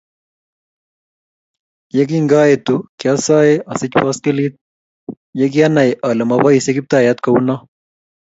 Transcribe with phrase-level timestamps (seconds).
[1.95, 4.53] Yekingaetu kiasae asich poskilit.
[5.39, 7.55] Ye kianai ale maboisyei Kiptaiyat ko u no